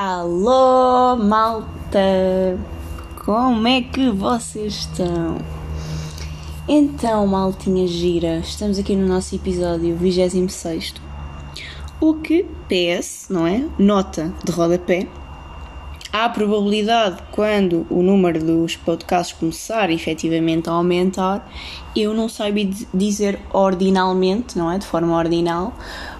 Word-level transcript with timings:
Alô, 0.00 1.16
malta! 1.16 2.56
Como 3.24 3.66
é 3.66 3.82
que 3.82 4.08
vocês 4.10 4.74
estão? 4.74 5.38
Então, 6.68 7.26
maltinha 7.26 7.84
gira, 7.88 8.38
estamos 8.38 8.78
aqui 8.78 8.94
no 8.94 9.08
nosso 9.08 9.34
episódio 9.34 9.96
26. 9.96 10.94
O 12.00 12.14
que, 12.14 12.46
PS, 12.68 13.26
não 13.28 13.44
é? 13.44 13.66
Nota 13.76 14.32
de 14.44 14.52
rodapé. 14.52 15.08
Há 16.12 16.28
probabilidade, 16.28 17.20
quando 17.32 17.84
o 17.90 18.00
número 18.00 18.38
dos 18.38 18.76
podcasts 18.76 19.36
começar 19.36 19.90
efetivamente 19.90 20.70
a 20.70 20.74
aumentar, 20.74 21.50
eu 21.96 22.14
não 22.14 22.28
saiba 22.28 22.60
dizer 22.94 23.40
ordinalmente, 23.52 24.56
não 24.56 24.70
é? 24.70 24.78
De 24.78 24.86
forma 24.86 25.16
ordinal, 25.16 25.74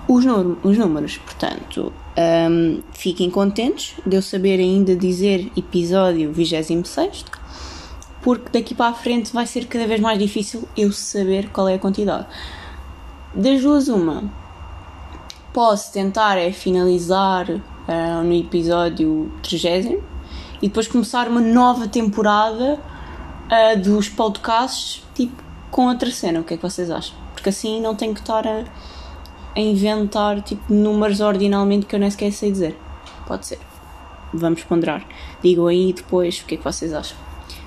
os, 0.09 0.25
os 0.65 0.79
números. 0.79 1.19
Portanto, 1.19 1.93
um, 2.51 2.81
fiquem 2.93 3.31
contentes 3.31 3.95
de 4.05 4.17
eu 4.17 4.23
saber 4.23 4.59
ainda 4.59 4.97
dizer 4.97 5.53
episódio 5.55 6.33
26, 6.33 7.25
porque 8.23 8.59
daqui 8.59 8.75
para 8.75 8.91
a 8.91 8.95
frente 8.95 9.33
vai 9.33 9.47
ser 9.47 9.67
cada 9.67 9.87
vez 9.87 10.01
mais 10.01 10.19
difícil 10.19 10.67
eu 10.77 10.91
saber 10.91 11.51
qual 11.51 11.69
é 11.69 11.75
a 11.75 11.79
quantidade. 11.79 12.27
Das 13.35 13.63
duas, 13.63 13.89
uma. 13.89 14.25
Posso 15.53 15.93
tentar 15.93 16.39
é 16.39 16.51
finalizar 16.51 17.49
uh, 17.51 18.25
no 18.25 18.33
episódio 18.33 19.31
30 19.43 19.99
e 20.61 20.69
depois 20.69 20.89
começar 20.89 21.29
uma 21.29 21.41
nova 21.41 21.87
temporada 21.87 22.81
uh, 23.49 23.81
dos 23.81 24.09
podcasts, 24.09 25.03
tipo, 25.15 25.43
com 25.71 25.89
outra 25.89 26.11
cena. 26.11 26.41
O 26.41 26.45
que 26.45 26.55
é 26.55 26.57
que 26.57 26.63
vocês 26.63 26.91
acham? 26.91 27.17
Porque 27.33 27.51
assim 27.51 27.81
não 27.81 27.95
tenho 27.95 28.15
que 28.15 28.21
estar 28.21 28.47
a 28.47 28.65
a 29.55 29.61
inventar 29.61 30.43
tipo 30.43 30.73
números 30.73 31.21
ordinalmente 31.21 31.87
que 31.87 31.95
eu 31.95 32.01
nem 32.01 32.11
sequer 32.11 32.33
sei 32.33 32.51
dizer. 32.51 32.77
Pode 33.27 33.47
ser. 33.47 33.59
Vamos 34.33 34.63
ponderar. 34.65 35.07
Digam 35.43 35.67
aí 35.67 35.93
depois 35.93 36.41
o 36.41 36.45
que 36.45 36.55
é 36.55 36.59
que 36.59 36.65
vocês 36.65 36.93
acham. 36.93 37.17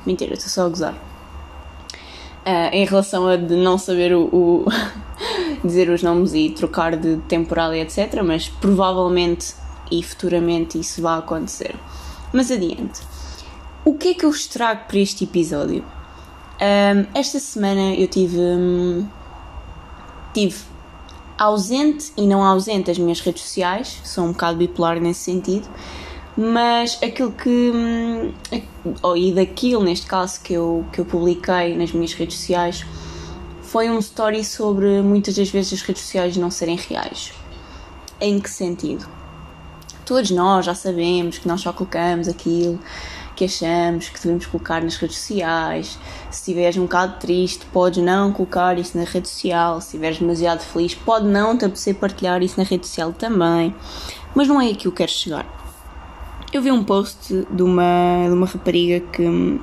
Mentira, 0.05 0.33
estou 0.33 0.49
só 0.49 0.65
a 0.65 0.69
gozar. 0.69 0.93
Uh, 0.93 2.73
em 2.73 2.85
relação 2.85 3.27
a 3.27 3.35
de 3.35 3.55
não 3.55 3.77
saber 3.77 4.13
o, 4.13 4.23
o 4.23 4.65
dizer 5.63 5.89
os 5.89 6.01
nomes 6.01 6.33
e 6.33 6.49
trocar 6.49 6.95
de 6.95 7.17
temporada 7.27 7.77
e 7.77 7.81
etc. 7.81 8.21
Mas 8.23 8.49
provavelmente 8.49 9.53
e 9.91 10.01
futuramente 10.01 10.79
isso 10.79 11.01
vai 11.01 11.19
acontecer. 11.19 11.75
Mas 12.31 12.49
adiante. 12.49 13.01
O 13.83 13.95
que 13.95 14.09
é 14.09 14.13
que 14.13 14.25
eu 14.25 14.31
vos 14.31 14.47
trago 14.47 14.85
para 14.87 14.97
este 14.97 15.25
episódio? 15.25 15.83
Um, 15.83 17.01
ah, 17.01 17.05
esta 17.13 17.39
semana 17.39 17.93
eu 17.95 18.07
tive. 18.07 18.37
Um, 18.37 19.05
tive 20.33 20.63
ausente 21.41 22.13
e 22.15 22.27
não 22.27 22.43
ausente 22.43 22.91
as 22.91 22.99
minhas 22.99 23.19
redes 23.19 23.41
sociais, 23.41 23.99
sou 24.03 24.25
um 24.25 24.31
bocado 24.31 24.59
bipolar 24.59 24.99
nesse 24.99 25.21
sentido, 25.21 25.67
mas 26.37 26.99
aquilo 27.01 27.31
que. 27.31 27.49
Hum, 27.49 28.31
e 29.15 29.31
daquilo, 29.33 29.83
neste 29.83 30.05
caso, 30.05 30.39
que 30.41 30.53
eu, 30.53 30.85
que 30.93 31.01
eu 31.01 31.05
publiquei 31.05 31.75
nas 31.75 31.91
minhas 31.91 32.13
redes 32.13 32.37
sociais, 32.37 32.85
foi 33.63 33.89
um 33.89 33.97
story 33.97 34.45
sobre 34.45 35.01
muitas 35.01 35.35
das 35.35 35.49
vezes 35.49 35.73
as 35.73 35.81
redes 35.81 36.03
sociais 36.03 36.37
não 36.37 36.51
serem 36.51 36.75
reais. 36.75 37.33
Em 38.19 38.39
que 38.39 38.49
sentido? 38.49 39.07
Todos 40.05 40.29
nós 40.29 40.65
já 40.65 40.75
sabemos 40.75 41.39
que 41.39 41.47
nós 41.47 41.61
só 41.61 41.73
colocamos 41.73 42.27
aquilo 42.27 42.79
que 43.41 43.45
achamos 43.45 44.07
que 44.09 44.21
devemos 44.21 44.45
colocar 44.45 44.83
nas 44.83 44.97
redes 44.97 45.17
sociais. 45.17 45.97
Se 46.29 46.41
estiveres 46.41 46.77
um 46.77 46.83
bocado 46.83 47.19
triste, 47.19 47.65
podes 47.73 48.03
não 48.03 48.31
colocar 48.31 48.77
isso 48.77 48.95
na 48.95 49.03
rede 49.03 49.27
social. 49.27 49.81
Se 49.81 49.87
estiveres 49.87 50.19
demasiado 50.19 50.61
feliz, 50.61 50.93
pode 50.93 51.25
não 51.25 51.57
te 51.57 51.65
apetecer 51.65 51.95
partilhar 51.95 52.43
isso 52.43 52.59
na 52.59 52.63
rede 52.63 52.85
social 52.85 53.11
também. 53.11 53.73
Mas 54.35 54.47
não 54.47 54.61
é 54.61 54.65
aqui 54.65 54.75
que 54.75 54.87
eu 54.87 54.91
quero 54.91 55.11
chegar. 55.11 55.47
Eu 56.53 56.61
vi 56.61 56.71
um 56.71 56.83
post 56.83 57.47
de 57.49 57.63
uma, 57.63 58.27
de 58.27 58.33
uma 58.33 58.45
rapariga 58.45 58.99
que, 59.11 59.59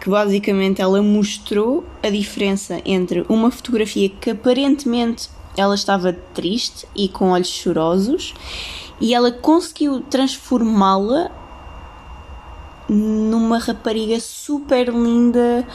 que 0.00 0.08
basicamente 0.08 0.80
ela 0.80 1.02
mostrou 1.02 1.84
a 2.02 2.08
diferença 2.08 2.80
entre 2.86 3.26
uma 3.28 3.50
fotografia 3.50 4.08
que 4.08 4.30
aparentemente 4.30 5.28
ela 5.54 5.74
estava 5.74 6.14
triste 6.14 6.88
e 6.96 7.08
com 7.08 7.32
olhos 7.32 7.48
chorosos 7.48 8.32
e 8.98 9.12
ela 9.12 9.30
conseguiu 9.30 10.00
transformá-la 10.00 11.30
numa 12.92 13.58
rapariga 13.58 14.18
super 14.18 14.88
linda, 14.88 15.66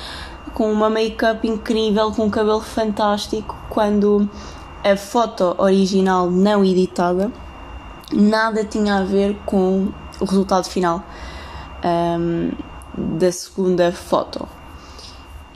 com 0.53 0.71
uma 0.71 0.89
make-up 0.89 1.47
incrível, 1.47 2.11
com 2.11 2.25
um 2.25 2.29
cabelo 2.29 2.61
fantástico, 2.61 3.55
quando 3.69 4.29
a 4.83 4.95
foto 4.97 5.55
original 5.57 6.29
não 6.29 6.63
editada 6.63 7.31
nada 8.13 8.63
tinha 8.63 8.97
a 8.97 9.03
ver 9.03 9.35
com 9.45 9.87
o 10.19 10.25
resultado 10.25 10.65
final 10.65 11.03
um, 11.83 12.51
da 13.17 13.31
segunda 13.31 13.91
foto. 13.91 14.47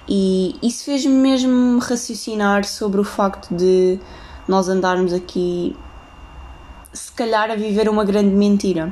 E 0.07 0.55
isso 0.63 0.85
fez-me 0.85 1.13
mesmo 1.13 1.79
raciocinar 1.79 2.65
sobre 2.65 2.99
o 2.99 3.03
facto 3.03 3.53
de 3.53 3.99
nós 4.47 4.67
andarmos 4.67 5.13
aqui, 5.13 5.75
se 6.91 7.11
calhar, 7.11 7.51
a 7.51 7.55
viver 7.55 7.87
uma 7.87 8.03
grande 8.03 8.33
mentira. 8.33 8.91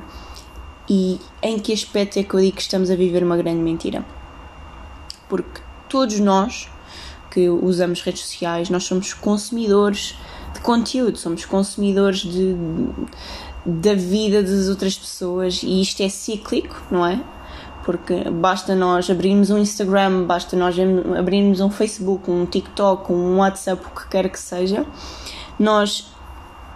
E 0.89 1.19
em 1.41 1.59
que 1.59 1.73
aspecto 1.73 2.17
é 2.17 2.23
que 2.23 2.33
eu 2.33 2.39
digo 2.39 2.55
que 2.55 2.61
estamos 2.61 2.89
a 2.89 2.95
viver 2.95 3.23
uma 3.23 3.35
grande 3.35 3.61
mentira? 3.61 4.05
Porque 5.27 5.61
todos 5.89 6.19
nós 6.19 6.69
que 7.29 7.49
usamos 7.49 8.01
redes 8.01 8.21
sociais, 8.21 8.69
nós 8.69 8.85
somos 8.85 9.13
consumidores 9.13 10.15
de 10.53 10.61
conteúdo, 10.61 11.17
somos 11.17 11.45
consumidores 11.45 12.19
de, 12.19 12.55
da 13.65 13.93
vida 13.93 14.41
das 14.41 14.69
outras 14.69 14.97
pessoas 14.97 15.61
e 15.61 15.81
isto 15.81 16.01
é 16.01 16.09
cíclico, 16.09 16.81
não 16.89 17.05
é? 17.05 17.21
Porque 17.83 18.29
basta 18.29 18.75
nós 18.75 19.09
abrirmos 19.09 19.49
um 19.49 19.57
Instagram, 19.57 20.23
basta 20.23 20.57
nós 20.57 20.75
abrirmos 21.17 21.59
um 21.59 21.69
Facebook, 21.69 22.29
um 22.29 22.45
TikTok, 22.45 23.11
um 23.11 23.37
WhatsApp, 23.37 23.81
o 23.85 23.99
que 23.99 24.07
quer 24.09 24.29
que 24.29 24.39
seja, 24.39 24.85
nós 25.59 26.07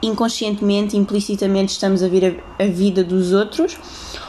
inconscientemente, 0.02 0.98
implicitamente 0.98 1.74
estamos 1.74 2.02
a 2.02 2.08
ver 2.08 2.44
a, 2.60 2.64
a, 2.64 2.68
vida 2.68 3.04
dos 3.04 3.32
outros 3.34 3.78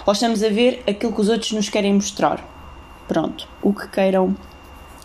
ou 0.05 0.13
estamos 0.13 0.43
a 0.43 0.49
ver 0.49 0.83
aquilo 0.87 1.13
que 1.13 1.21
os 1.21 1.29
outros 1.29 1.53
nos 1.53 1.69
querem 1.69 1.95
mostrar. 1.95 2.47
Pronto, 3.09 3.49
o 3.63 3.73
que 3.73 3.89
queiram 3.89 4.37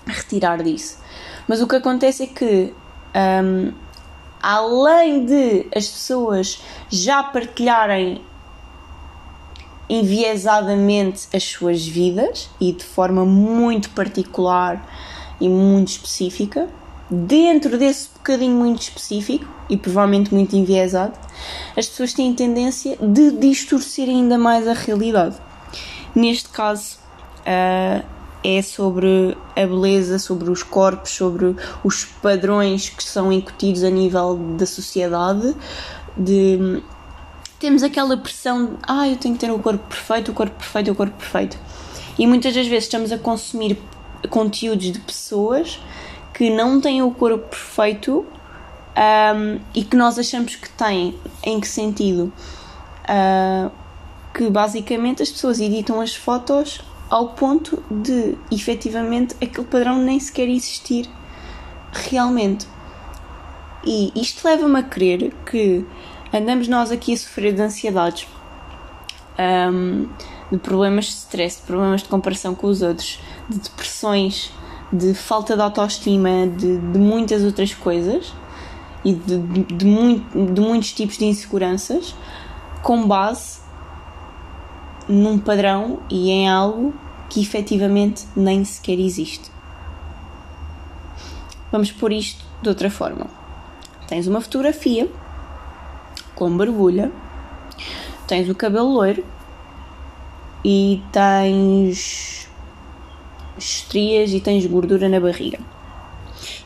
retirar 0.06 0.62
disso. 0.62 0.98
Mas 1.48 1.62
o 1.62 1.68
que 1.68 1.76
acontece 1.76 2.24
é 2.24 2.28
que, 2.28 2.74
um, 3.44 3.72
além 4.42 5.26
de 5.26 5.68
as 5.76 5.88
pessoas 5.88 6.62
já 6.90 7.24
partilharem 7.24 8.22
enviesadamente 9.90 11.28
as 11.34 11.44
suas 11.44 11.88
vidas 11.88 12.50
e 12.60 12.74
de 12.74 12.84
forma 12.84 13.26
muito 13.26 13.90
particular 13.92 14.86
e 15.40 15.48
muito 15.48 15.90
específica, 15.90 16.68
dentro 17.09 17.78
desse 17.78 18.09
bocadinho 18.13 18.56
muito 18.56 18.81
específico 18.81 19.45
e 19.69 19.78
provavelmente 19.78 20.34
muito 20.34 20.56
enviesado, 20.56 21.13
as 21.75 21.88
pessoas 21.88 22.13
têm 22.13 22.34
tendência 22.34 22.97
de 23.01 23.31
distorcer 23.31 24.09
ainda 24.09 24.38
mais 24.38 24.68
a 24.68 24.73
realidade. 24.73 25.35
Neste 26.16 26.50
caso, 26.50 26.97
uh, 27.41 28.03
é 28.44 28.62
sobre 28.62 29.38
a 29.56 29.66
beleza, 29.66 30.19
sobre 30.19 30.50
os 30.50 30.63
corpos, 30.63 31.12
sobre 31.12 31.56
os 31.84 32.06
padrões 32.06 32.90
que 32.90 33.03
são 33.03 33.31
incutidos 33.31 33.84
a 33.84 33.89
nível 33.89 34.38
da 34.57 34.66
sociedade. 34.66 35.56
De, 36.16 36.81
temos 37.59 37.84
aquela 37.84 38.16
pressão 38.18 38.66
de, 38.66 38.72
ah, 38.84 39.07
eu 39.07 39.18
tenho 39.18 39.35
que 39.35 39.41
ter 39.41 39.51
o 39.51 39.59
corpo 39.59 39.84
perfeito, 39.88 40.31
o 40.31 40.34
corpo 40.34 40.56
perfeito, 40.56 40.91
o 40.91 40.95
corpo 40.95 41.18
perfeito. 41.18 41.57
E 42.18 42.25
muitas 42.25 42.56
das 42.56 42.68
vezes 42.68 42.85
estamos 42.85 43.12
a 43.12 43.18
consumir 43.18 43.78
conteúdos 44.29 44.91
de 44.91 45.00
pessoas 45.00 45.79
que 46.38 46.52
não 46.52 46.80
têm 46.80 47.02
o 47.02 47.09
corpo 47.09 47.50
perfeito 47.50 48.24
um, 48.96 49.59
e 49.74 49.84
que 49.84 49.98
nós 49.98 50.20
achamos 50.20 50.56
que 50.56 50.70
têm. 50.70 51.18
Em 51.44 51.59
que 51.59 51.68
sentido? 51.68 52.31
Uh, 53.10 53.72
que 54.36 54.48
basicamente 54.48 55.24
as 55.24 55.31
pessoas 55.31 55.60
editam 55.60 56.00
as 56.00 56.16
fotos 56.16 56.80
ao 57.10 57.30
ponto 57.30 57.84
de 57.89 58.38
efetivamente 58.51 59.36
aquele 59.42 59.66
padrão 59.66 59.98
nem 59.98 60.19
sequer 60.19 60.48
existir 60.48 61.10
realmente. 61.92 62.68
E 63.84 64.12
isto 64.16 64.48
leva-me 64.48 64.80
a 64.80 64.84
crer 64.84 65.34
que 65.44 65.84
andamos 66.31 66.68
nós 66.68 66.92
aqui 66.92 67.13
a 67.13 67.18
sofrer 67.18 67.54
de 67.54 67.63
ansiedades, 67.63 68.28
um, 69.72 70.07
de 70.51 70.60
problemas 70.60 71.06
de 71.06 71.12
stress, 71.13 71.62
de 71.62 71.66
problemas 71.66 72.04
de 72.04 72.10
comparação 72.10 72.54
com 72.54 72.68
os 72.68 72.84
outros, 72.84 73.19
de 73.50 73.57
depressões, 73.57 74.51
de 74.92 75.13
falta 75.13 75.56
de 75.56 75.62
autoestima, 75.62 76.48
de, 76.48 76.78
de 76.78 77.00
muitas 77.00 77.44
outras 77.44 77.74
coisas 77.74 78.34
e 79.04 79.13
de, 79.13 79.38
de, 79.39 79.63
de, 79.63 79.86
muito, 79.86 80.54
de 80.54 80.62
muitos 80.62 80.94
tipos 80.94 81.18
de 81.18 81.25
inseguranças 81.25 82.16
com 82.81 83.07
base 83.07 83.60
num 85.07 85.38
padrão 85.38 86.00
e 86.10 86.30
em 86.30 86.50
algo 86.50 86.94
que 87.30 87.42
efetivamente 87.42 88.25
nem 88.36 88.63
sequer 88.63 89.00
existe. 89.00 89.51
Vamos 91.72 91.92
pôr 91.92 92.12
isto 92.12 92.45
de 92.62 92.69
outra 92.69 92.89
forma. 92.89 93.28
Tens 94.07 94.28
uma 94.28 94.39
fotografia 94.39 95.10
com 96.36 96.56
barbulha 96.56 97.12
tens 98.28 98.50
o 98.50 98.54
cabelo 98.54 98.89
loiro 98.89 99.25
e 100.63 101.01
tens 101.12 102.37
estrias 103.57 104.31
e 104.31 104.39
tens 104.39 104.65
gordura 104.65 105.09
na 105.09 105.19
barriga. 105.19 105.59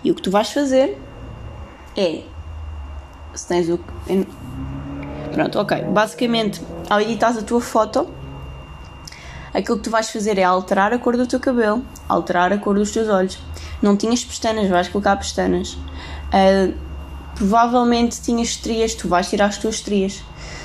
E 0.04 0.12
o 0.12 0.16
que 0.16 0.22
tu 0.22 0.32
vais 0.32 0.52
fazer 0.52 0.98
é. 1.96 2.22
Se 3.34 3.48
tens 3.48 3.70
o. 3.70 3.80
Pronto, 5.32 5.60
ok. 5.60 5.84
Basicamente, 5.84 6.62
ao 6.90 7.00
editares 7.00 7.38
a 7.38 7.42
tua 7.42 7.62
foto, 7.62 8.08
aquilo 9.54 9.78
que 9.78 9.84
tu 9.84 9.90
vais 9.90 10.10
fazer 10.10 10.38
é 10.38 10.44
alterar 10.44 10.94
a 10.94 10.98
cor 10.98 11.16
do 11.16 11.26
teu 11.26 11.40
cabelo, 11.40 11.84
alterar 12.10 12.52
a 12.52 12.58
cor 12.58 12.76
dos 12.76 12.92
teus 12.92 13.08
olhos. 13.08 13.40
Não 13.82 13.96
tinhas 13.96 14.24
pestanas, 14.24 14.70
vais 14.70 14.90
colocar 14.90 15.16
pestanas. 15.16 15.74
Uh, 15.74 16.74
provavelmente 17.36 18.22
tinhas 18.22 18.50
estrias, 18.50 18.94
tu 18.94 19.08
vais 19.08 19.30
tirar 19.30 19.46
as 19.46 19.58
tuas 19.58 19.76
estrias. 19.76 20.22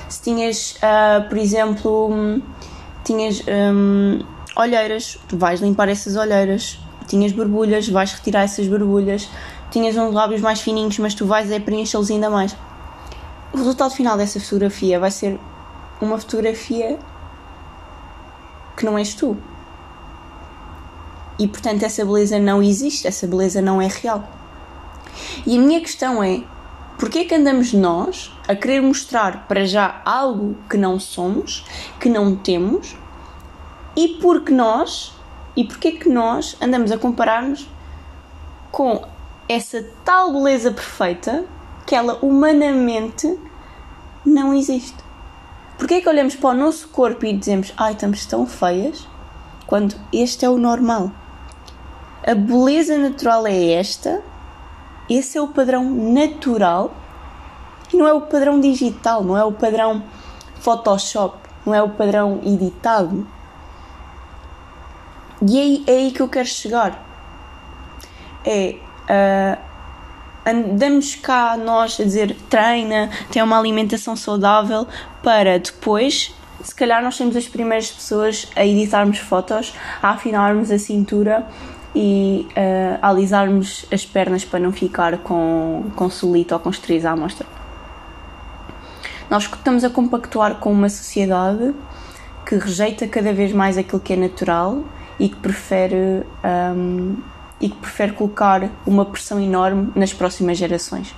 Se 0.08 0.22
tinhas, 0.22 0.76
uh, 0.76 1.28
por 1.28 1.38
exemplo, 1.38 2.42
tinhas 3.04 3.42
um, 3.46 4.20
olheiras, 4.56 5.18
tu 5.28 5.36
vais 5.36 5.60
limpar 5.60 5.88
essas 5.88 6.16
olheiras. 6.16 6.78
Tinhas 7.06 7.32
borbulhas, 7.32 7.88
vais 7.88 8.12
retirar 8.12 8.42
essas 8.42 8.66
borbulhas. 8.66 9.28
Tinhas 9.70 9.96
uns 9.96 10.12
lábios 10.12 10.40
mais 10.40 10.60
fininhos, 10.60 10.98
mas 10.98 11.14
tu 11.14 11.26
vais 11.26 11.50
é 11.50 11.60
preenchê-los 11.60 12.10
ainda 12.10 12.30
mais. 12.30 12.56
O 13.52 13.58
resultado 13.58 13.94
final 13.94 14.16
dessa 14.16 14.40
fotografia 14.40 14.98
vai 14.98 15.10
ser 15.10 15.38
uma 16.00 16.18
fotografia 16.18 16.98
que 18.76 18.84
não 18.84 18.98
és 18.98 19.14
tu. 19.14 19.36
E 21.38 21.46
portanto, 21.46 21.82
essa 21.82 22.04
beleza 22.04 22.38
não 22.38 22.62
existe, 22.62 23.06
essa 23.06 23.26
beleza 23.26 23.60
não 23.60 23.80
é 23.80 23.86
real. 23.86 24.26
E 25.46 25.56
a 25.56 25.60
minha 25.60 25.80
questão 25.80 26.22
é: 26.22 26.42
porquê 26.98 27.24
que 27.24 27.34
andamos 27.34 27.72
nós 27.72 28.32
a 28.48 28.54
querer 28.54 28.80
mostrar 28.80 29.46
para 29.46 29.64
já 29.66 30.00
algo 30.04 30.56
que 30.68 30.76
não 30.76 30.98
somos, 30.98 31.64
que 32.00 32.08
não 32.08 32.34
temos, 32.34 32.96
e 33.96 34.08
porque 34.20 34.52
nós, 34.52 35.12
e 35.56 35.64
porquê 35.64 35.92
que 35.92 36.08
nós 36.08 36.56
andamos 36.60 36.92
a 36.92 36.98
comparar-nos 36.98 37.66
com 38.70 39.02
essa 39.48 39.84
tal 40.04 40.32
beleza 40.32 40.70
perfeita 40.70 41.44
que 41.86 41.94
ela 41.94 42.18
humanamente 42.20 43.38
não 44.24 44.52
existe? 44.52 45.06
Porquê 45.78 45.94
é 45.94 46.00
que 46.00 46.08
olhamos 46.08 46.36
para 46.36 46.50
o 46.50 46.54
nosso 46.54 46.88
corpo 46.88 47.24
e 47.24 47.32
dizemos 47.32 47.72
ai, 47.76 47.92
estamos 47.92 48.24
tão 48.26 48.46
feias, 48.46 49.08
quando 49.66 49.96
este 50.12 50.44
é 50.44 50.50
o 50.50 50.58
normal? 50.58 51.10
A 52.26 52.34
beleza 52.34 52.98
natural 52.98 53.46
é 53.46 53.72
esta, 53.72 54.22
esse 55.08 55.38
é 55.38 55.40
o 55.40 55.48
padrão 55.48 55.84
natural 55.84 56.92
e 57.92 57.96
não 57.96 58.06
é 58.06 58.12
o 58.12 58.22
padrão 58.22 58.60
digital, 58.60 59.22
não 59.22 59.36
é 59.36 59.44
o 59.44 59.52
padrão 59.52 60.02
Photoshop, 60.60 61.38
não 61.64 61.72
é 61.74 61.82
o 61.82 61.90
padrão 61.90 62.40
editado. 62.42 63.26
E 65.42 65.58
é 65.58 65.62
aí, 65.62 65.84
é 65.86 65.90
aí 65.92 66.10
que 66.10 66.20
eu 66.20 66.28
quero 66.28 66.46
chegar. 66.46 67.04
É. 68.44 68.76
Uh, 69.08 69.66
andamos 70.46 71.16
cá 71.16 71.56
nós 71.56 71.98
a 71.98 72.04
dizer 72.04 72.36
treina, 72.48 73.10
tem 73.32 73.42
uma 73.42 73.58
alimentação 73.58 74.14
saudável, 74.14 74.86
para 75.22 75.58
depois, 75.58 76.32
se 76.62 76.74
calhar, 76.74 77.02
nós 77.02 77.16
sermos 77.16 77.36
as 77.36 77.48
primeiras 77.48 77.90
pessoas 77.90 78.48
a 78.54 78.64
editarmos 78.64 79.18
fotos, 79.18 79.74
a 80.00 80.10
afinarmos 80.10 80.70
a 80.70 80.78
cintura 80.78 81.44
e 81.94 82.46
uh, 82.50 82.98
a 83.02 83.08
alisarmos 83.08 83.86
as 83.92 84.06
pernas 84.06 84.44
para 84.44 84.60
não 84.60 84.72
ficar 84.72 85.18
com, 85.18 85.84
com 85.96 86.08
solito 86.08 86.52
ou 86.52 86.60
com 86.60 86.70
estrias 86.70 87.04
à 87.04 87.16
mostra. 87.16 87.46
Nós 89.28 89.44
estamos 89.44 89.82
a 89.82 89.90
compactuar 89.90 90.56
com 90.56 90.70
uma 90.70 90.88
sociedade 90.88 91.74
que 92.46 92.54
rejeita 92.54 93.08
cada 93.08 93.32
vez 93.32 93.52
mais 93.52 93.76
aquilo 93.76 94.00
que 94.00 94.12
é 94.12 94.16
natural 94.16 94.84
e 95.18 95.28
que 95.28 95.36
prefere 95.36 96.24
um, 96.44 97.16
e 97.60 97.68
que 97.68 97.76
prefere 97.76 98.12
colocar 98.12 98.68
uma 98.86 99.04
pressão 99.04 99.40
enorme 99.40 99.90
nas 99.94 100.12
próximas 100.12 100.58
gerações. 100.58 101.14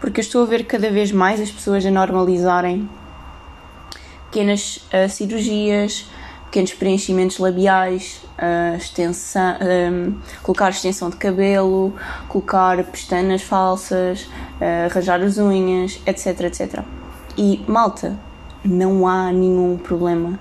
Porque 0.00 0.20
eu 0.20 0.22
estou 0.22 0.42
a 0.42 0.46
ver 0.46 0.64
cada 0.64 0.90
vez 0.90 1.12
mais 1.12 1.40
as 1.40 1.50
pessoas 1.50 1.84
a 1.84 1.90
normalizarem 1.90 2.88
pequenas 4.30 4.76
uh, 4.94 5.08
cirurgias, 5.08 6.06
pequenos 6.44 6.72
preenchimentos 6.72 7.38
labiais, 7.38 8.22
uh, 8.38 8.76
extensão, 8.76 9.56
um, 9.60 10.14
colocar 10.42 10.70
extensão 10.70 11.10
de 11.10 11.16
cabelo, 11.16 11.92
colocar 12.28 12.82
pestanas 12.84 13.42
falsas, 13.42 14.22
uh, 14.60 15.26
as 15.26 15.38
unhas, 15.38 16.00
etc, 16.06 16.40
etc. 16.42 16.82
E 17.36 17.62
malta, 17.66 18.16
não 18.64 19.06
há 19.06 19.32
nenhum 19.32 19.76
problema 19.76 20.38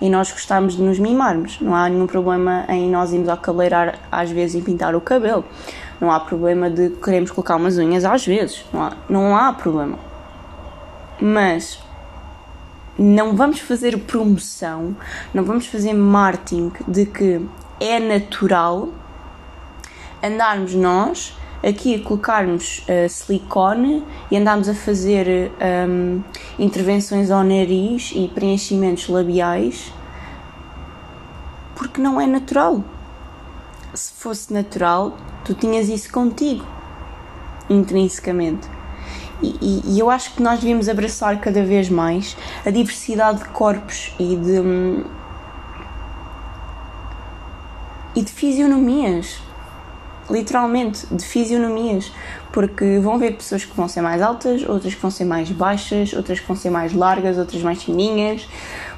e 0.00 0.10
nós 0.10 0.30
gostamos 0.30 0.76
de 0.76 0.82
nos 0.82 0.98
mimarmos. 0.98 1.60
Não 1.60 1.74
há 1.74 1.88
nenhum 1.88 2.06
problema 2.06 2.64
em 2.68 2.90
nós 2.90 3.12
irmos 3.12 3.28
ao 3.28 3.36
cabeleireiro 3.36 3.96
às 4.10 4.30
vezes 4.30 4.60
e 4.60 4.64
pintar 4.64 4.94
o 4.94 5.00
cabelo. 5.00 5.44
Não 6.00 6.10
há 6.10 6.20
problema 6.20 6.68
de 6.68 6.90
queremos 6.90 7.30
colocar 7.30 7.56
umas 7.56 7.78
unhas 7.78 8.04
às 8.04 8.26
vezes. 8.26 8.64
Não 8.72 8.82
há, 8.82 8.92
não 9.08 9.36
há 9.36 9.52
problema. 9.52 9.98
Mas 11.20 11.80
não 12.98 13.34
vamos 13.34 13.60
fazer 13.60 13.98
promoção, 13.98 14.96
não 15.32 15.44
vamos 15.44 15.66
fazer 15.66 15.92
marketing 15.92 16.72
de 16.86 17.06
que 17.06 17.40
é 17.80 17.98
natural 17.98 18.88
andarmos 20.22 20.74
nós 20.74 21.36
aqui 21.66 21.98
colocarmos 21.98 22.80
uh, 22.80 23.08
silicone 23.08 24.04
e 24.30 24.36
andarmos 24.36 24.68
a 24.68 24.74
fazer 24.74 25.50
um, 25.88 26.22
intervenções 26.58 27.30
ao 27.30 27.42
nariz 27.42 28.12
e 28.14 28.28
preenchimentos 28.28 29.08
labiais 29.08 29.92
porque 31.74 32.00
não 32.00 32.20
é 32.20 32.26
natural. 32.26 32.82
Se 33.92 34.12
fosse 34.14 34.52
natural, 34.52 35.16
tu 35.44 35.54
tinhas 35.54 35.88
isso 35.88 36.10
contigo, 36.10 36.66
intrinsecamente. 37.68 38.66
E, 39.42 39.56
e, 39.60 39.82
e, 39.94 39.98
eu 39.98 40.10
acho 40.10 40.34
que 40.34 40.42
nós 40.42 40.60
devíamos 40.60 40.88
abraçar 40.88 41.38
cada 41.40 41.62
vez 41.64 41.88
mais 41.90 42.36
a 42.64 42.70
diversidade 42.70 43.40
de 43.40 43.48
corpos 43.50 44.12
e 44.18 44.36
de. 44.36 44.60
Hum, 44.60 45.04
e 48.16 48.22
de 48.22 48.30
fisionomias 48.30 49.42
literalmente, 50.30 51.06
de 51.10 51.24
fisionomias, 51.24 52.12
porque 52.52 52.98
vão 52.98 53.18
ver 53.18 53.36
pessoas 53.36 53.64
que 53.64 53.76
vão 53.76 53.88
ser 53.88 54.00
mais 54.00 54.22
altas, 54.22 54.62
outras 54.62 54.94
que 54.94 55.00
vão 55.00 55.10
ser 55.10 55.24
mais 55.24 55.50
baixas, 55.50 56.12
outras 56.12 56.40
que 56.40 56.46
vão 56.46 56.56
ser 56.56 56.70
mais 56.70 56.92
largas, 56.92 57.36
outras 57.36 57.62
mais 57.62 57.82
fininhas, 57.82 58.48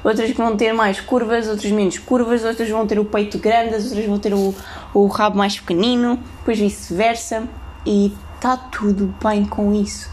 outras 0.03 0.31
que 0.31 0.37
vão 0.37 0.55
ter 0.55 0.73
mais 0.73 1.01
curvas, 1.01 1.47
outras 1.47 1.71
menos 1.71 1.97
curvas, 1.97 2.43
outras 2.43 2.69
vão 2.69 2.85
ter 2.85 2.99
o 2.99 3.05
peito 3.05 3.37
grande, 3.39 3.75
outras 3.75 4.05
vão 4.05 4.19
ter 4.19 4.33
o, 4.33 4.55
o 4.93 5.07
rabo 5.07 5.37
mais 5.37 5.59
pequenino, 5.59 6.19
depois 6.39 6.59
vice-versa, 6.59 7.43
e 7.85 8.13
está 8.35 8.55
tudo 8.55 9.13
bem 9.23 9.43
com 9.45 9.73
isso. 9.73 10.09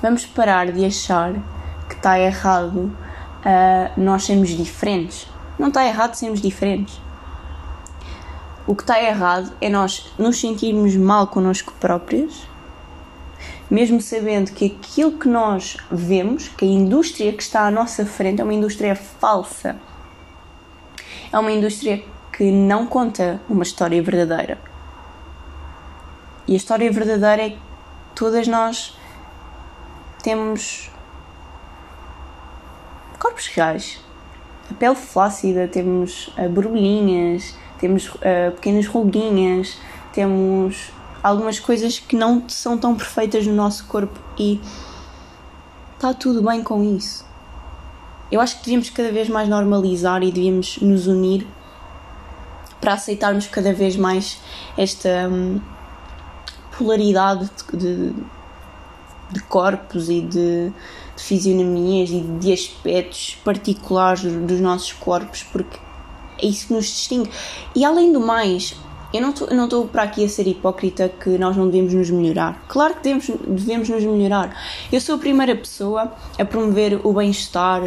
Vamos 0.00 0.24
parar 0.26 0.70
de 0.70 0.84
achar 0.84 1.32
que 1.88 1.94
está 1.94 2.20
errado 2.20 2.92
uh, 3.44 3.90
nós 3.96 4.24
sermos 4.24 4.50
diferentes. 4.50 5.26
Não 5.58 5.68
está 5.68 5.84
errado 5.84 6.14
sermos 6.14 6.40
diferentes 6.40 7.00
o 8.68 8.76
que 8.76 8.82
está 8.82 9.02
errado 9.02 9.50
é 9.62 9.70
nós 9.70 10.12
nos 10.18 10.38
sentirmos 10.38 10.94
mal 10.94 11.26
connosco 11.26 11.72
próprios, 11.80 12.46
mesmo 13.70 13.98
sabendo 13.98 14.52
que 14.52 14.66
aquilo 14.66 15.12
que 15.12 15.26
nós 15.26 15.78
vemos, 15.90 16.48
que 16.48 16.66
a 16.66 16.68
indústria 16.68 17.32
que 17.32 17.42
está 17.42 17.62
à 17.66 17.70
nossa 17.70 18.04
frente 18.04 18.42
é 18.42 18.44
uma 18.44 18.52
indústria 18.52 18.94
falsa. 18.94 19.76
É 21.32 21.38
uma 21.38 21.50
indústria 21.50 22.04
que 22.30 22.50
não 22.50 22.86
conta 22.86 23.40
uma 23.48 23.62
história 23.62 24.02
verdadeira. 24.02 24.58
E 26.46 26.52
a 26.52 26.56
história 26.56 26.92
verdadeira 26.92 27.46
é 27.46 27.50
que 27.50 27.58
todas 28.14 28.46
nós 28.46 28.98
temos 30.22 30.90
corpos 33.18 33.46
reais, 33.46 33.98
a 34.70 34.74
pele 34.74 34.94
flácida, 34.94 35.66
temos 35.66 36.30
borbulhinhas, 36.50 37.56
temos 37.78 38.08
uh, 38.08 38.52
pequenas 38.54 38.86
ruguinhas, 38.86 39.78
temos 40.12 40.90
algumas 41.22 41.58
coisas 41.58 41.98
que 41.98 42.16
não 42.16 42.48
são 42.48 42.76
tão 42.78 42.94
perfeitas 42.94 43.46
no 43.46 43.54
nosso 43.54 43.86
corpo 43.86 44.18
e 44.38 44.60
está 45.94 46.14
tudo 46.14 46.42
bem 46.42 46.62
com 46.62 46.82
isso. 46.82 47.26
Eu 48.30 48.40
acho 48.40 48.58
que 48.58 48.64
devíamos 48.64 48.90
cada 48.90 49.10
vez 49.10 49.28
mais 49.28 49.48
normalizar 49.48 50.22
e 50.22 50.30
devíamos 50.30 50.78
nos 50.78 51.06
unir 51.06 51.46
para 52.80 52.92
aceitarmos 52.92 53.46
cada 53.46 53.72
vez 53.72 53.96
mais 53.96 54.38
esta 54.76 55.28
hum, 55.28 55.60
polaridade 56.76 57.50
de, 57.72 58.12
de, 59.30 59.42
corpos 59.48 60.08
e 60.08 60.20
de, 60.20 60.70
de 61.16 61.22
fisionomias 61.22 62.10
e 62.10 62.20
de 62.20 62.52
aspectos 62.52 63.36
particulares 63.44 64.22
dos 64.22 64.60
nossos 64.60 64.92
corpos, 64.92 65.42
porque 65.42 65.78
é 66.40 66.46
isso 66.46 66.68
que 66.68 66.72
nos 66.74 66.86
distingue. 66.86 67.30
E 67.74 67.84
além 67.84 68.12
do 68.12 68.20
mais, 68.20 68.76
eu 69.12 69.22
não 69.22 69.64
estou 69.64 69.88
para 69.88 70.02
aqui 70.02 70.22
a 70.22 70.28
ser 70.28 70.46
hipócrita 70.46 71.08
que 71.08 71.38
nós 71.38 71.56
não 71.56 71.66
devemos 71.66 71.94
nos 71.94 72.10
melhorar. 72.10 72.62
Claro 72.68 72.94
que 72.94 73.04
devemos, 73.04 73.30
devemos 73.46 73.88
nos 73.88 74.04
melhorar. 74.04 74.54
Eu 74.92 75.00
sou 75.00 75.14
a 75.14 75.18
primeira 75.18 75.56
pessoa 75.56 76.12
a 76.38 76.44
promover 76.44 77.00
o 77.02 77.14
bem-estar, 77.14 77.80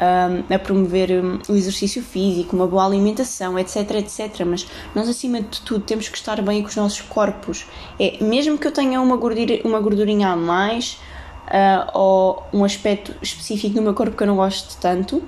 a 0.00 0.58
promover 0.58 1.24
hum, 1.24 1.38
o 1.48 1.52
exercício 1.52 2.02
físico, 2.02 2.56
uma 2.56 2.66
boa 2.66 2.84
alimentação, 2.84 3.56
etc, 3.56 3.88
etc. 3.92 4.44
Mas 4.44 4.66
nós, 4.96 5.08
acima 5.08 5.40
de 5.40 5.60
tudo, 5.60 5.84
temos 5.84 6.08
que 6.08 6.16
estar 6.18 6.42
bem 6.42 6.60
com 6.60 6.68
os 6.68 6.76
nossos 6.76 7.02
corpos. 7.02 7.66
É, 7.98 8.18
mesmo 8.20 8.58
que 8.58 8.66
eu 8.66 8.72
tenha 8.72 9.00
uma, 9.00 9.16
gordura, 9.16 9.60
uma 9.64 9.78
gordurinha 9.78 10.30
a 10.30 10.36
mais 10.36 10.98
uh, 11.44 11.96
ou 11.96 12.42
um 12.52 12.64
aspecto 12.64 13.14
específico 13.22 13.76
do 13.76 13.82
meu 13.82 13.94
corpo 13.94 14.16
que 14.16 14.22
eu 14.24 14.26
não 14.26 14.36
gosto 14.36 14.76
tanto, 14.80 15.22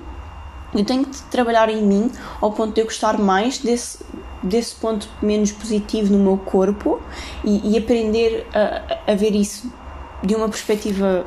eu 0.77 0.85
tenho 0.85 1.05
que 1.05 1.21
trabalhar 1.23 1.69
em 1.69 1.81
mim 1.81 2.11
ao 2.39 2.51
ponto 2.51 2.73
de 2.73 2.81
eu 2.81 2.85
gostar 2.85 3.17
mais 3.17 3.57
desse, 3.57 3.99
desse 4.43 4.75
ponto 4.75 5.09
menos 5.21 5.51
positivo 5.51 6.13
no 6.13 6.19
meu 6.19 6.37
corpo 6.37 7.01
e, 7.43 7.73
e 7.73 7.77
aprender 7.77 8.45
a, 8.53 9.11
a, 9.11 9.15
ver 9.15 9.33
isso 9.33 9.71
de 10.23 10.35
uma 10.35 10.47
perspectiva 10.47 11.25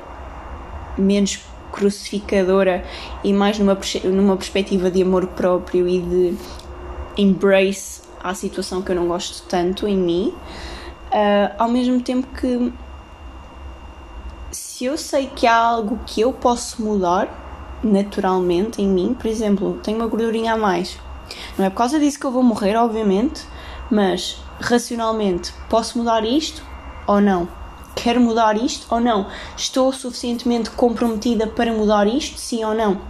menos 0.97 1.41
crucificadora 1.73 2.85
e 3.25 3.33
mais 3.33 3.59
numa, 3.59 3.77
numa 4.05 4.37
perspectiva 4.37 4.91
de 4.91 5.03
amor 5.03 5.27
próprio 5.29 5.89
e 5.89 6.01
de 6.01 6.35
embrace 7.17 8.03
à 8.23 8.35
situação 8.35 8.83
que 8.83 8.93
eu 8.93 8.97
não 8.97 9.09
gosto 9.09 9.45
tanto 9.49 9.89
em 9.89 9.97
mim, 9.97 10.35
uh, 11.09 11.55
ao 11.59 11.69
mesmo 11.69 12.01
tempo 12.01 12.27
que 12.39 12.73
se 14.51 14.85
eu 14.85 14.97
sei 14.97 15.27
que 15.27 15.47
há 15.47 15.57
algo 15.57 15.99
que 16.07 16.21
eu 16.21 16.33
posso 16.33 16.83
mudar 16.83 17.40
naturalmente 17.83 18.83
em 18.83 18.89
mim, 18.89 19.15
por 19.15 19.27
exemplo, 19.27 19.79
tenho 19.83 19.99
uma 19.99 20.07
gordurinha 20.07 20.55
a 20.55 20.57
mais 20.57 20.99
não 21.57 21.65
é 21.65 21.71
por 21.71 21.77
causa 21.77 21.99
disso 21.99 22.19
que 22.19 22.27
eu 22.27 22.31
vou 22.31 22.43
morrer, 22.43 22.77
obviamente, 22.77 23.45
mas 23.91 24.39
racionalmente 24.61 25.53
posso 25.69 25.99
mudar 25.99 26.25
isto 26.25 26.63
ou 27.07 27.21
não? 27.21 27.49
Quero 27.95 28.21
mudar 28.21 28.57
isto 28.57 28.87
ou 28.91 29.01
não? 29.01 29.27
Estou 29.57 29.93
suficientemente 29.93 30.71
comprometida 30.71 31.47
para 31.47 31.73
mudar 31.73 32.07
isto, 32.07 32.39
sim 32.39 32.65
ou 32.65 32.75
não? 32.75 33.01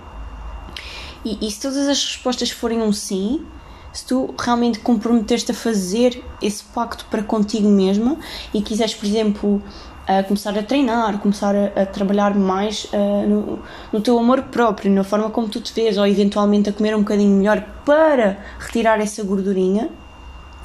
E, 1.24 1.46
e 1.46 1.50
se 1.50 1.60
todas 1.60 1.88
as 1.88 2.04
respostas 2.04 2.50
forem 2.50 2.80
um 2.80 2.92
sim, 2.92 3.46
se 3.92 4.06
tu 4.06 4.34
realmente 4.38 4.78
comprometeste 4.78 5.50
a 5.50 5.54
fazer 5.54 6.24
esse 6.40 6.62
pacto 6.64 7.04
para 7.10 7.22
contigo 7.22 7.68
mesma 7.68 8.16
e 8.54 8.62
quiseres, 8.62 8.94
por 8.94 9.06
exemplo, 9.06 9.62
a 10.06 10.22
começar 10.24 10.58
a 10.58 10.62
treinar, 10.62 11.18
começar 11.18 11.54
a, 11.54 11.82
a 11.82 11.86
trabalhar 11.86 12.34
mais 12.34 12.84
uh, 12.86 13.28
no, 13.28 13.58
no, 13.92 14.00
teu 14.00 14.18
amor 14.18 14.42
próprio, 14.44 14.90
na 14.90 15.04
forma 15.04 15.30
como 15.30 15.48
tu 15.48 15.60
te 15.60 15.72
vês, 15.72 15.96
ou 15.98 16.06
eventualmente 16.06 16.68
a 16.68 16.72
comer 16.72 16.96
um 16.96 17.00
bocadinho 17.00 17.36
melhor 17.36 17.64
para 17.84 18.38
retirar 18.58 19.00
essa 19.00 19.22
gordurinha, 19.22 19.88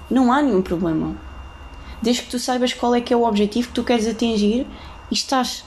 não 0.10 0.32
há 0.32 0.42
nenhum 0.42 0.62
problema. 0.62 1.15
Desde 2.01 2.24
que 2.24 2.30
tu 2.30 2.39
saibas 2.39 2.74
qual 2.74 2.96
é 2.96 3.01
que 3.01 3.13
é 3.13 3.18
o 3.18 3.24
objetivo 3.24 3.68
que 3.68 3.74
tu 3.74 3.84
queres 3.84 4.08
atingir 4.08 4.65
e 5.12 5.13
estás 5.13 5.63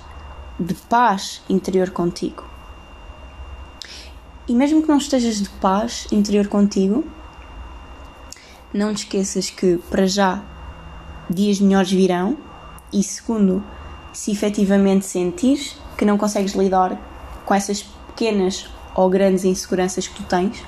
de 0.59 0.75
paz 0.75 1.43
interior 1.49 1.91
contigo. 1.91 2.45
E 4.49 4.55
mesmo 4.55 4.83
que 4.83 4.89
não 4.89 4.99
estejas 4.99 5.41
de 5.41 5.49
paz 5.49 6.09
interior 6.11 6.49
contigo, 6.49 7.05
não 8.73 8.93
te 8.93 8.99
esqueças 8.99 9.51
que 9.51 9.79
para 9.91 10.07
já 10.07 10.43
dias 11.31 11.61
melhores 11.61 11.91
virão 11.93 12.48
e 12.93 13.03
segundo, 13.03 13.63
se 14.13 14.31
efetivamente 14.31 15.05
sentires 15.05 15.77
que 15.97 16.05
não 16.05 16.17
consegues 16.17 16.55
lidar 16.55 16.99
com 17.45 17.55
essas 17.55 17.83
pequenas 17.83 18.69
ou 18.95 19.09
grandes 19.09 19.45
inseguranças 19.45 20.09
que 20.09 20.15
tu 20.15 20.23
tens, 20.25 20.63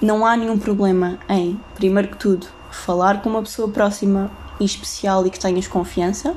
não 0.00 0.26
há 0.26 0.36
nenhum 0.36 0.58
problema 0.58 1.18
em, 1.28 1.60
primeiro 1.74 2.08
que 2.08 2.16
tudo, 2.16 2.46
falar 2.70 3.22
com 3.22 3.30
uma 3.30 3.42
pessoa 3.42 3.68
próxima 3.68 4.30
e 4.58 4.64
especial 4.64 5.26
e 5.26 5.30
que 5.30 5.38
tenhas 5.38 5.68
confiança 5.68 6.34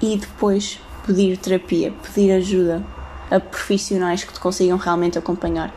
e 0.00 0.16
depois 0.16 0.80
pedir 1.06 1.36
terapia, 1.36 1.92
pedir 2.02 2.32
ajuda 2.32 2.82
a 3.30 3.38
profissionais 3.38 4.24
que 4.24 4.32
te 4.32 4.40
consigam 4.40 4.78
realmente 4.78 5.18
acompanhar. 5.18 5.72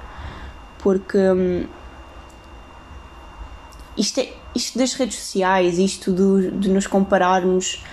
Porque 0.80 1.18
hum, 1.18 1.66
isto 3.98 4.20
é, 4.20 4.34
isto 4.56 4.78
das 4.78 4.94
redes 4.94 5.18
sociais, 5.18 5.78
isto 5.80 6.12
do, 6.12 6.52
de 6.52 6.70
nos 6.70 6.88
compararmos 6.88 7.84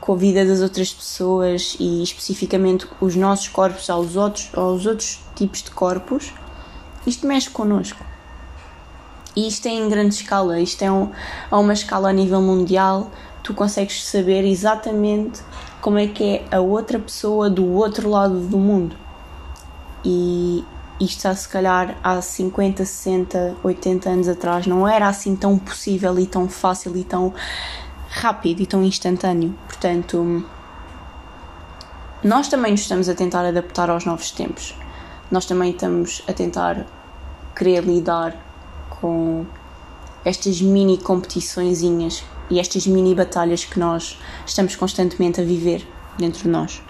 com 0.00 0.14
a 0.14 0.16
vida 0.16 0.44
das 0.44 0.60
outras 0.60 0.92
pessoas 0.92 1.76
e 1.78 2.02
especificamente 2.02 2.86
os 3.00 3.14
nossos 3.16 3.48
corpos 3.48 3.88
aos 3.90 4.16
outros, 4.16 4.50
aos 4.54 4.86
outros 4.86 5.20
tipos 5.34 5.62
de 5.62 5.70
corpos, 5.70 6.32
isto 7.06 7.26
mexe 7.26 7.50
connosco. 7.50 8.04
E 9.36 9.46
isto 9.46 9.66
é 9.66 9.70
em 9.70 9.88
grande 9.88 10.14
escala, 10.14 10.60
isto 10.60 10.82
é 10.82 10.90
um, 10.90 11.10
a 11.50 11.58
uma 11.58 11.72
escala 11.72 12.10
a 12.10 12.12
nível 12.12 12.42
mundial, 12.42 13.10
tu 13.42 13.54
consegues 13.54 14.06
saber 14.06 14.44
exatamente 14.44 15.40
como 15.80 15.98
é 15.98 16.06
que 16.06 16.24
é 16.24 16.44
a 16.50 16.60
outra 16.60 16.98
pessoa 16.98 17.48
do 17.48 17.66
outro 17.72 18.10
lado 18.10 18.40
do 18.40 18.58
mundo. 18.58 18.96
E, 20.04 20.64
isto 21.00 21.26
há 21.26 21.34
se 21.34 21.48
calhar 21.48 21.96
há 22.04 22.20
50, 22.20 22.84
60, 22.84 23.56
80 23.64 24.10
anos 24.10 24.28
atrás 24.28 24.66
não 24.66 24.86
era 24.86 25.08
assim 25.08 25.34
tão 25.34 25.58
possível 25.58 26.18
e 26.18 26.26
tão 26.26 26.46
fácil 26.46 26.94
e 26.94 27.02
tão 27.02 27.32
rápido 28.10 28.60
e 28.60 28.66
tão 28.66 28.82
instantâneo. 28.84 29.54
Portanto, 29.66 30.44
nós 32.22 32.48
também 32.48 32.72
nos 32.72 32.82
estamos 32.82 33.08
a 33.08 33.14
tentar 33.14 33.46
adaptar 33.46 33.88
aos 33.88 34.04
novos 34.04 34.30
tempos. 34.30 34.74
Nós 35.30 35.46
também 35.46 35.70
estamos 35.70 36.22
a 36.28 36.34
tentar 36.34 36.86
querer 37.56 37.82
lidar 37.82 38.36
com 39.00 39.46
estas 40.22 40.60
mini 40.60 40.98
competiçõezinhas 40.98 42.22
e 42.50 42.60
estas 42.60 42.86
mini 42.86 43.14
batalhas 43.14 43.64
que 43.64 43.80
nós 43.80 44.18
estamos 44.44 44.76
constantemente 44.76 45.40
a 45.40 45.44
viver 45.44 45.86
dentro 46.18 46.42
de 46.42 46.48
nós 46.48 46.82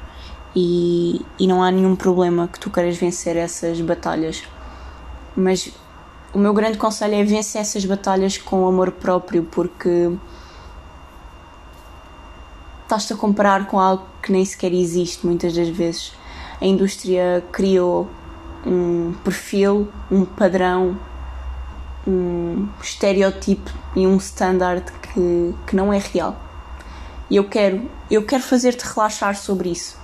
e, 0.55 1.25
e 1.39 1.47
não 1.47 1.63
há 1.63 1.71
nenhum 1.71 1.95
problema 1.95 2.49
que 2.49 2.59
tu 2.59 2.71
queiras 2.71 2.97
vencer 2.97 3.37
essas 3.37 3.81
batalhas. 3.81 4.43
Mas 5.37 5.73
o 6.33 6.39
meu 6.39 6.53
grande 6.53 6.79
conselho 6.79 7.15
é 7.15 7.25
vencer 7.25 7.61
essas 7.61 7.85
batalhas 7.85 8.37
com 8.37 8.67
amor 8.67 8.93
próprio, 8.93 9.45
porque 9.45 10.11
estás-te 12.83 13.13
a 13.13 13.17
comparar 13.17 13.67
com 13.67 13.79
algo 13.79 14.05
que 14.23 14.33
nem 14.33 14.45
sequer 14.45 14.73
existe 14.73 15.25
muitas 15.27 15.55
das 15.55 15.69
vezes. 15.69 16.13
A 16.61 16.67
indústria 16.67 17.45
criou 17.53 18.09
um 18.67 19.15
perfil, 19.25 19.89
um 20.11 20.25
padrão, 20.25 20.99
um 22.07 22.69
estereótipo 22.83 23.71
e 23.95 24.07
um 24.07 24.17
standard 24.17 24.85
que, 25.01 25.55
que 25.67 25.77
não 25.77 25.93
é 25.93 25.99
real. 25.99 26.37
E 27.31 27.37
eu 27.37 27.45
quero, 27.45 27.89
eu 28.11 28.25
quero 28.27 28.43
fazer-te 28.43 28.85
relaxar 28.85 29.37
sobre 29.37 29.71
isso 29.71 30.00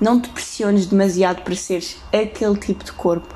não 0.00 0.20
te 0.20 0.28
pressiones 0.30 0.86
demasiado 0.86 1.42
para 1.42 1.54
seres 1.54 1.98
aquele 2.12 2.56
tipo 2.56 2.82
de 2.82 2.92
corpo. 2.92 3.34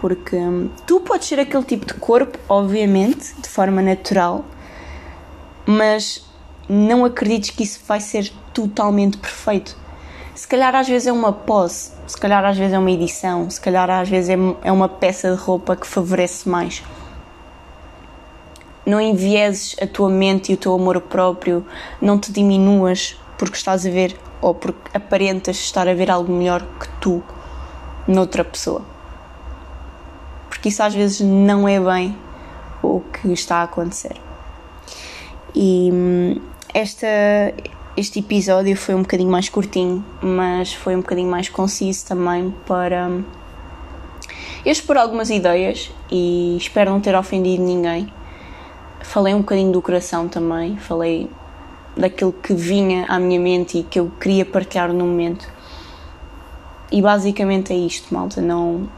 Porque 0.00 0.36
hum, 0.36 0.70
tu 0.86 1.00
podes 1.00 1.28
ser 1.28 1.40
aquele 1.40 1.64
tipo 1.64 1.86
de 1.86 1.94
corpo, 1.94 2.38
obviamente, 2.48 3.34
de 3.40 3.48
forma 3.48 3.80
natural, 3.80 4.44
mas 5.64 6.24
não 6.68 7.04
acredites 7.04 7.50
que 7.50 7.62
isso 7.62 7.80
vai 7.86 8.00
ser 8.00 8.32
totalmente 8.52 9.16
perfeito. 9.16 9.76
Se 10.34 10.46
calhar 10.46 10.74
às 10.74 10.88
vezes 10.88 11.08
é 11.08 11.12
uma 11.12 11.32
pose, 11.32 11.90
se 12.06 12.16
calhar 12.16 12.44
às 12.44 12.56
vezes 12.56 12.72
é 12.72 12.78
uma 12.78 12.90
edição, 12.90 13.50
se 13.50 13.60
calhar 13.60 13.90
às 13.90 14.08
vezes 14.08 14.30
é, 14.30 14.36
é 14.62 14.70
uma 14.70 14.88
peça 14.88 15.32
de 15.32 15.36
roupa 15.36 15.74
que 15.74 15.86
favorece 15.86 16.48
mais. 16.48 16.82
Não 18.86 19.00
envieses 19.00 19.74
a 19.82 19.86
tua 19.86 20.08
mente 20.08 20.52
e 20.52 20.54
o 20.54 20.56
teu 20.56 20.74
amor 20.74 21.00
próprio, 21.00 21.66
não 22.00 22.18
te 22.18 22.30
diminuas 22.30 23.16
porque 23.38 23.56
estás 23.56 23.86
a 23.86 23.90
ver 23.90 24.18
ou 24.42 24.54
porque 24.54 24.96
aparentas 24.96 25.56
estar 25.56 25.88
a 25.88 25.94
ver 25.94 26.10
algo 26.10 26.32
melhor 26.32 26.62
que 26.78 26.88
tu 27.00 27.22
noutra 28.06 28.44
pessoa. 28.44 28.82
Porque 30.48 30.68
isso 30.68 30.82
às 30.82 30.94
vezes 30.94 31.20
não 31.20 31.68
é 31.68 31.78
bem 31.78 32.16
o 32.82 33.00
que 33.00 33.32
está 33.32 33.58
a 33.58 33.62
acontecer. 33.62 34.16
E 35.54 35.90
hum, 35.92 36.40
esta, 36.74 37.06
este 37.96 38.18
episódio 38.18 38.76
foi 38.76 38.94
um 38.94 39.02
bocadinho 39.02 39.30
mais 39.30 39.48
curtinho, 39.48 40.04
mas 40.20 40.72
foi 40.72 40.96
um 40.96 41.00
bocadinho 41.00 41.30
mais 41.30 41.48
conciso 41.48 42.06
também 42.06 42.52
para 42.66 43.08
hum, 43.08 43.24
expor 44.64 44.96
algumas 44.96 45.30
ideias 45.30 45.90
e 46.10 46.56
espero 46.56 46.90
não 46.90 47.00
ter 47.00 47.14
ofendido 47.14 47.62
ninguém. 47.62 48.12
Falei 49.00 49.32
um 49.32 49.38
bocadinho 49.38 49.72
do 49.72 49.80
coração 49.80 50.28
também, 50.28 50.76
falei 50.76 51.30
daquilo 51.98 52.32
que 52.32 52.54
vinha 52.54 53.04
à 53.08 53.18
minha 53.18 53.40
mente 53.40 53.78
e 53.78 53.82
que 53.82 53.98
eu 53.98 54.10
queria 54.20 54.46
partilhar 54.46 54.92
no 54.92 55.04
momento. 55.04 55.48
E 56.90 57.02
basicamente 57.02 57.72
é 57.72 57.76
isto, 57.76 58.14
malta. 58.14 58.40
Não, 58.40 58.88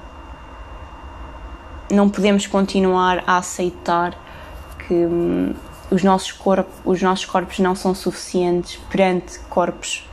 não 1.91 2.09
podemos 2.11 2.47
continuar 2.47 3.25
a 3.27 3.39
aceitar 3.39 4.17
que 4.87 4.95
hum, 4.95 5.55
os, 5.91 6.05
nossos 6.05 6.31
corpos, 6.33 6.75
os 6.85 7.01
nossos 7.01 7.25
corpos 7.25 7.59
não 7.59 7.75
são 7.75 7.95
suficientes 7.95 8.79
perante 8.91 9.41
corpos 9.49 10.07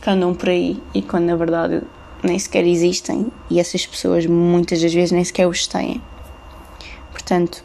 que 0.00 0.08
andam 0.08 0.34
por 0.34 0.48
aí 0.48 0.82
e 0.94 1.02
quando 1.02 1.26
na 1.26 1.36
verdade 1.36 1.82
nem 2.22 2.38
sequer 2.38 2.66
existem 2.66 3.30
e 3.50 3.60
essas 3.60 3.86
pessoas 3.86 4.24
muitas 4.26 4.80
das 4.80 4.92
vezes 4.92 5.12
nem 5.12 5.22
sequer 5.22 5.46
os 5.46 5.66
têm. 5.66 6.02
Portanto, 7.12 7.62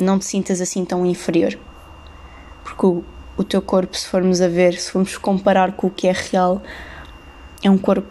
não 0.00 0.18
te 0.18 0.24
sintas 0.24 0.60
assim 0.60 0.84
tão 0.84 1.06
inferior. 1.06 1.56
Porque 2.64 2.86
o, 2.86 3.04
o 3.36 3.44
teu 3.44 3.62
corpo, 3.62 3.96
se 3.96 4.06
formos 4.06 4.40
a 4.40 4.48
ver, 4.48 4.74
se 4.74 4.90
formos 4.90 5.16
comparar 5.16 5.72
com 5.72 5.86
o 5.86 5.90
que 5.90 6.06
é 6.06 6.12
real, 6.12 6.62
é 7.62 7.70
um 7.70 7.78
corpo 7.78 8.08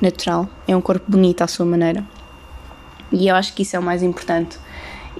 natural, 0.00 0.48
é 0.66 0.76
um 0.76 0.80
corpo 0.80 1.04
bonito 1.08 1.42
à 1.42 1.46
sua 1.46 1.66
maneira. 1.66 2.04
E 3.12 3.28
eu 3.28 3.34
acho 3.34 3.54
que 3.54 3.62
isso 3.62 3.76
é 3.76 3.78
o 3.78 3.82
mais 3.82 4.02
importante. 4.02 4.58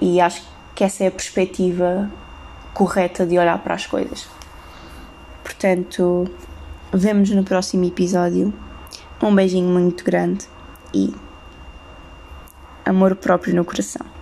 E 0.01 0.21
acho 0.21 0.43
que 0.75 0.85
essa 0.85 1.05
é 1.05 1.09
a 1.09 1.11
perspectiva 1.11 2.11
correta 2.73 3.27
de 3.27 3.39
olhar 3.39 3.59
para 3.59 3.75
as 3.75 3.87
coisas. 3.87 4.29
Portanto, 5.43 6.31
vemos 6.93 7.31
no 7.31 7.45
próximo 7.45 7.85
episódio. 7.85 8.53
Um 9.23 9.35
beijinho 9.35 9.69
muito 9.69 10.05
grande 10.05 10.47
e 10.95 11.15
amor 12.85 13.15
próprio 13.17 13.55
no 13.55 13.65
coração. 13.65 14.20